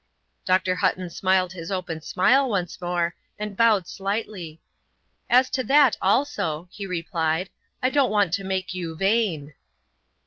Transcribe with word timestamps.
Dr. 0.45 0.73
Hutton 0.73 1.11
smiled 1.11 1.53
his 1.53 1.69
open 1.71 2.01
smile 2.01 2.49
once 2.49 2.81
more 2.81 3.15
and 3.37 3.55
bowed 3.55 3.87
slightly. 3.87 4.59
"As 5.29 5.47
to 5.51 5.63
that 5.65 5.95
also," 6.01 6.67
he 6.71 6.87
replied, 6.87 7.51
"I 7.83 7.91
don't 7.91 8.09
want 8.09 8.33
to 8.33 8.43
make 8.43 8.73
you 8.73 8.95
vain." 8.95 9.53